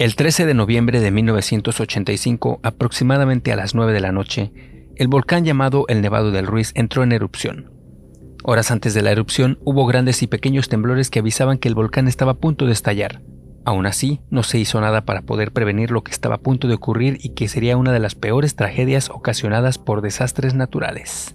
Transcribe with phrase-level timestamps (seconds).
[0.00, 4.50] El 13 de noviembre de 1985, aproximadamente a las 9 de la noche,
[4.96, 7.70] el volcán llamado el Nevado del Ruiz entró en erupción.
[8.42, 12.08] Horas antes de la erupción hubo grandes y pequeños temblores que avisaban que el volcán
[12.08, 13.20] estaba a punto de estallar.
[13.66, 16.76] Aún así, no se hizo nada para poder prevenir lo que estaba a punto de
[16.76, 21.34] ocurrir y que sería una de las peores tragedias ocasionadas por desastres naturales.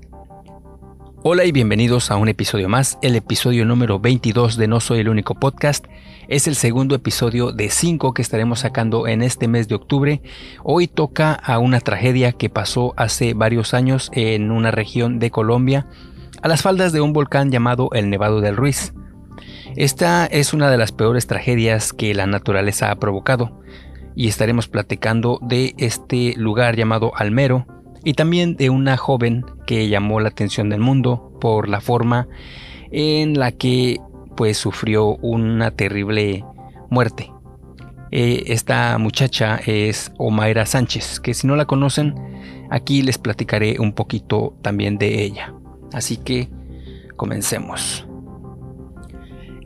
[1.27, 5.09] Hola y bienvenidos a un episodio más, el episodio número 22 de No Soy el
[5.09, 5.83] único podcast.
[6.27, 10.21] Es el segundo episodio de 5 que estaremos sacando en este mes de octubre.
[10.63, 15.87] Hoy toca a una tragedia que pasó hace varios años en una región de Colombia,
[16.43, 18.93] a las faldas de un volcán llamado el Nevado del Ruiz.
[19.75, 23.63] Esta es una de las peores tragedias que la naturaleza ha provocado
[24.15, 27.65] y estaremos platicando de este lugar llamado Almero,
[28.05, 32.29] y también de una joven que llamó la atención del mundo por la forma
[32.91, 33.99] en la que
[34.37, 36.45] pues sufrió una terrible
[36.89, 37.31] muerte.
[38.11, 42.15] Eh, esta muchacha es Omaira Sánchez, que si no la conocen,
[42.69, 45.53] aquí les platicaré un poquito también de ella.
[45.91, 46.49] Así que
[47.17, 48.07] comencemos.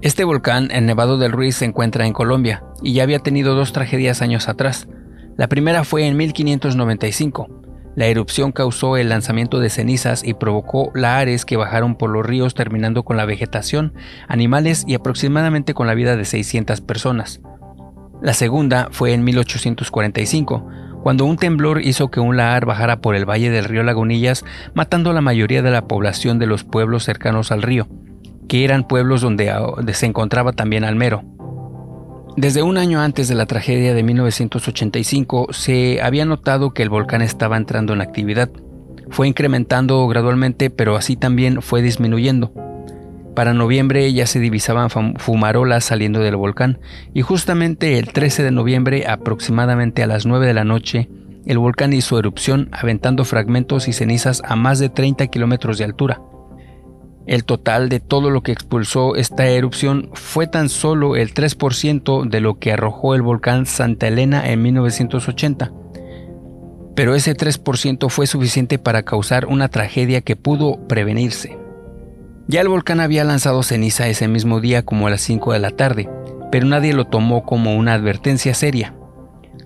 [0.02, 3.74] Este volcán, el Nevado del Ruiz, se encuentra en Colombia y ya había tenido dos
[3.74, 4.88] tragedias años atrás.
[5.36, 7.60] La primera fue en 1595,
[7.96, 12.54] la erupción causó el lanzamiento de cenizas y provocó lahares que bajaron por los ríos
[12.54, 13.94] terminando con la vegetación,
[14.28, 17.42] animales y aproximadamente con la vida de 600 personas.
[18.22, 20.68] La segunda fue en 1845,
[21.04, 25.12] cuando un temblor hizo que un lahar bajara por el valle del río Lagunillas, matando
[25.12, 27.88] a la mayoría de la población de los pueblos cercanos al río,
[28.50, 31.24] que eran pueblos donde, donde se encontraba también Almero.
[32.40, 37.22] Desde un año antes de la tragedia de 1985 se había notado que el volcán
[37.22, 38.50] estaba entrando en actividad.
[39.10, 42.54] Fue incrementando gradualmente, pero así también fue disminuyendo.
[43.36, 46.80] Para noviembre ya se divisaban fumarolas saliendo del volcán
[47.14, 51.10] y justamente el 13 de noviembre aproximadamente a las 9 de la noche
[51.46, 56.22] el volcán hizo erupción aventando fragmentos y cenizas a más de 30 kilómetros de altura.
[57.30, 62.42] El total de todo lo que expulsó esta erupción fue tan solo el 3% de
[62.42, 65.72] lo que arrojó el volcán Santa Elena en 1980.
[66.96, 71.56] Pero ese 3% fue suficiente para causar una tragedia que pudo prevenirse.
[72.48, 75.70] Ya el volcán había lanzado ceniza ese mismo día como a las 5 de la
[75.70, 76.10] tarde,
[76.52, 78.96] pero nadie lo tomó como una advertencia seria.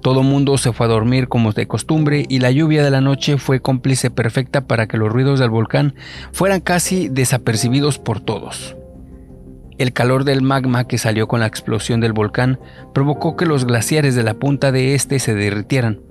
[0.03, 3.37] Todo mundo se fue a dormir como de costumbre y la lluvia de la noche
[3.37, 5.95] fue cómplice perfecta para que los ruidos del volcán
[6.33, 8.75] fueran casi desapercibidos por todos.
[9.77, 12.59] El calor del magma que salió con la explosión del volcán
[12.93, 16.01] provocó que los glaciares de la punta de este se derritieran,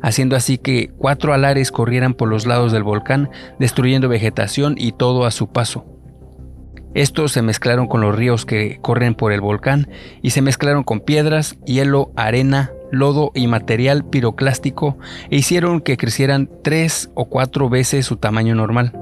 [0.00, 5.26] haciendo así que cuatro alares corrieran por los lados del volcán, destruyendo vegetación y todo
[5.26, 5.84] a su paso.
[6.94, 9.88] Estos se mezclaron con los ríos que corren por el volcán
[10.22, 14.96] y se mezclaron con piedras, hielo, arena, lodo y material piroclástico
[15.30, 18.92] e hicieron que crecieran tres o cuatro veces su tamaño normal.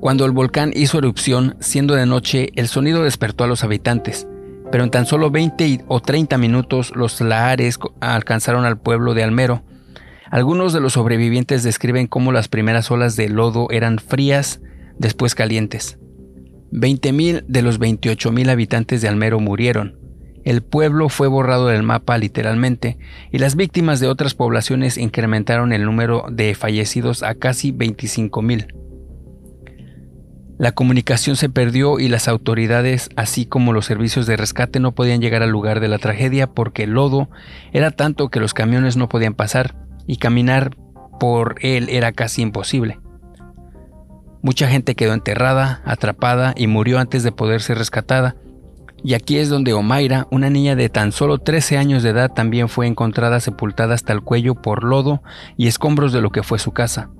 [0.00, 4.26] Cuando el volcán hizo erupción, siendo de noche, el sonido despertó a los habitantes,
[4.72, 9.62] pero en tan solo 20 o 30 minutos los lahares alcanzaron al pueblo de Almero.
[10.30, 14.60] Algunos de los sobrevivientes describen cómo las primeras olas de lodo eran frías,
[14.98, 15.98] después calientes.
[16.72, 20.03] 20.000 de los 28.000 habitantes de Almero murieron,
[20.44, 22.98] el pueblo fue borrado del mapa literalmente
[23.32, 28.74] y las víctimas de otras poblaciones incrementaron el número de fallecidos a casi 25.000.
[30.56, 35.20] La comunicación se perdió y las autoridades, así como los servicios de rescate, no podían
[35.20, 37.28] llegar al lugar de la tragedia porque el lodo
[37.72, 39.74] era tanto que los camiones no podían pasar
[40.06, 40.76] y caminar
[41.18, 43.00] por él era casi imposible.
[44.42, 48.36] Mucha gente quedó enterrada, atrapada y murió antes de poder ser rescatada,
[49.06, 52.70] y aquí es donde Omaira, una niña de tan solo 13 años de edad, también
[52.70, 55.22] fue encontrada sepultada hasta el cuello por lodo
[55.58, 57.10] y escombros de lo que fue su casa.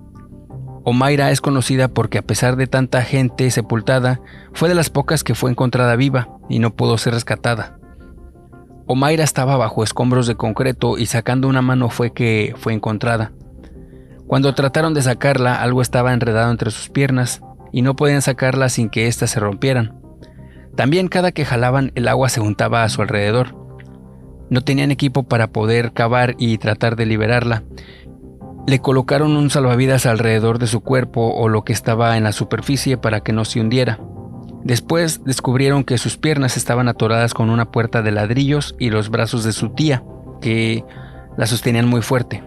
[0.83, 4.23] Omaira es conocida porque a pesar de tanta gente sepultada,
[4.55, 7.79] fue de las pocas que fue encontrada viva y no pudo ser rescatada.
[8.87, 13.33] Omaira estaba bajo escombros de concreto y sacando una mano fue que fue encontrada.
[14.27, 17.43] Cuando trataron de sacarla, algo estaba enredado entre sus piernas
[17.73, 20.04] y no podían sacarla sin que éstas se rompieran.
[20.77, 23.57] También cada que jalaban el agua se juntaba a su alrededor.
[24.51, 27.63] No tenían equipo para poder cavar y tratar de liberarla.
[28.67, 32.97] Le colocaron un salvavidas alrededor de su cuerpo o lo que estaba en la superficie
[32.97, 34.01] para que no se hundiera.
[34.65, 39.45] Después descubrieron que sus piernas estaban atoradas con una puerta de ladrillos y los brazos
[39.45, 40.03] de su tía,
[40.41, 40.85] que
[41.37, 42.43] la sostenían muy fuerte.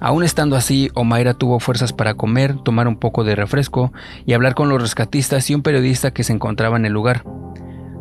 [0.00, 3.92] Aún estando así, Omaira tuvo fuerzas para comer, tomar un poco de refresco
[4.26, 7.24] y hablar con los rescatistas y un periodista que se encontraba en el lugar.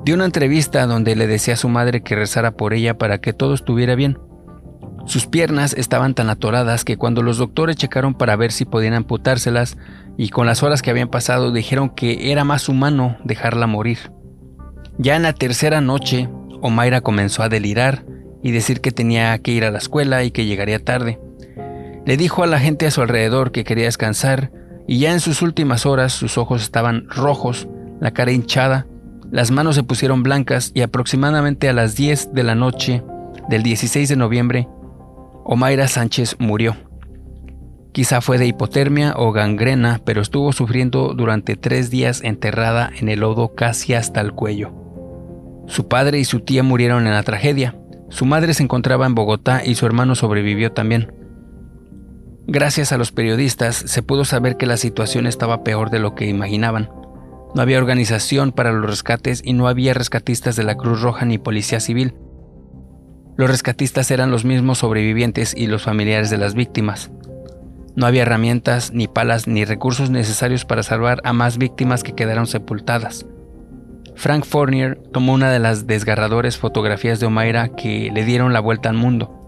[0.03, 3.33] Dio una entrevista donde le decía a su madre que rezara por ella para que
[3.33, 4.19] todo estuviera bien.
[5.05, 9.77] Sus piernas estaban tan atoradas que cuando los doctores checaron para ver si podían amputárselas
[10.17, 14.11] y con las horas que habían pasado dijeron que era más humano dejarla morir.
[14.97, 16.29] Ya en la tercera noche,
[16.61, 18.05] Omaira comenzó a delirar
[18.41, 21.19] y decir que tenía que ir a la escuela y que llegaría tarde.
[22.05, 24.51] Le dijo a la gente a su alrededor que quería descansar
[24.87, 27.67] y ya en sus últimas horas sus ojos estaban rojos,
[27.99, 28.85] la cara hinchada,
[29.31, 33.03] las manos se pusieron blancas y aproximadamente a las 10 de la noche
[33.49, 34.67] del 16 de noviembre,
[35.43, 36.75] Omaira Sánchez murió.
[37.91, 43.21] Quizá fue de hipotermia o gangrena, pero estuvo sufriendo durante tres días enterrada en el
[43.21, 44.73] lodo casi hasta el cuello.
[45.67, 47.75] Su padre y su tía murieron en la tragedia.
[48.09, 51.13] Su madre se encontraba en Bogotá y su hermano sobrevivió también.
[52.47, 56.27] Gracias a los periodistas se pudo saber que la situación estaba peor de lo que
[56.27, 56.89] imaginaban.
[57.55, 61.39] No había organización para los rescates y no había rescatistas de la Cruz Roja ni
[61.39, 62.13] policía civil.
[63.35, 67.09] Los rescatistas eran los mismos sobrevivientes y los familiares de las víctimas.
[67.95, 72.45] No había herramientas, ni palas, ni recursos necesarios para salvar a más víctimas que quedaron
[72.45, 73.25] sepultadas.
[74.15, 78.89] Frank Fournier tomó una de las desgarradores fotografías de Omaira que le dieron la vuelta
[78.89, 79.44] al mundo.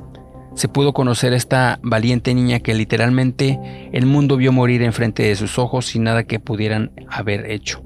[0.57, 5.59] Se pudo conocer esta valiente niña que literalmente el mundo vio morir enfrente de sus
[5.59, 7.83] ojos sin nada que pudieran haber hecho.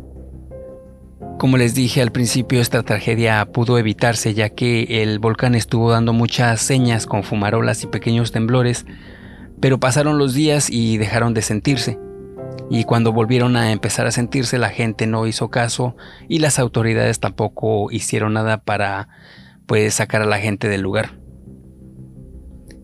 [1.37, 6.13] Como les dije al principio, esta tragedia pudo evitarse ya que el volcán estuvo dando
[6.13, 8.85] muchas señas con fumarolas y pequeños temblores
[9.61, 11.99] pero pasaron los días y dejaron de sentirse.
[12.69, 15.95] Y cuando volvieron a empezar a sentirse, la gente no hizo caso
[16.27, 19.07] y las autoridades tampoco hicieron nada para
[19.67, 21.20] pues sacar a la gente del lugar.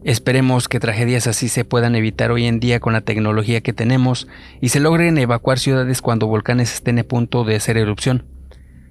[0.03, 4.27] Esperemos que tragedias así se puedan evitar hoy en día con la tecnología que tenemos
[4.61, 8.25] y se logren evacuar ciudades cuando volcanes estén a punto de hacer erupción.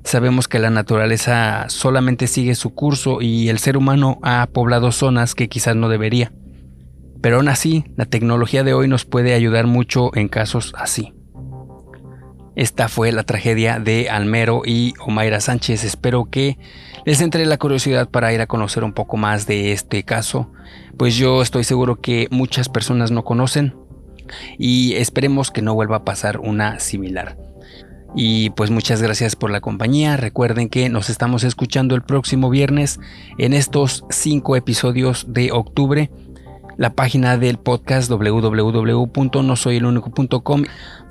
[0.04, 5.34] Sabemos que la naturaleza solamente sigue su curso y el ser humano ha poblado zonas
[5.34, 6.32] que quizás no debería.
[7.20, 11.15] Pero aún así, la tecnología de hoy nos puede ayudar mucho en casos así.
[12.56, 15.84] Esta fue la tragedia de Almero y Omaira Sánchez.
[15.84, 16.58] Espero que
[17.04, 20.50] les entre la curiosidad para ir a conocer un poco más de este caso,
[20.96, 23.74] pues yo estoy seguro que muchas personas no conocen
[24.58, 27.36] y esperemos que no vuelva a pasar una similar.
[28.14, 30.16] Y pues muchas gracias por la compañía.
[30.16, 32.98] Recuerden que nos estamos escuchando el próximo viernes
[33.36, 36.10] en estos cinco episodios de octubre
[36.76, 40.64] la página del podcast www.nosoyelunico.com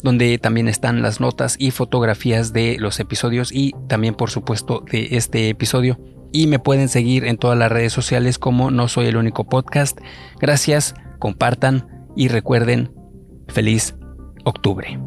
[0.03, 5.07] donde también están las notas y fotografías de los episodios y también por supuesto de
[5.11, 5.99] este episodio.
[6.31, 9.97] Y me pueden seguir en todas las redes sociales como No Soy el Único Podcast.
[10.39, 12.93] Gracias, compartan y recuerden,
[13.47, 13.95] feliz
[14.43, 14.99] octubre.